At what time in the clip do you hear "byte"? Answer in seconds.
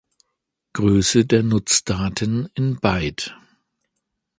2.79-3.37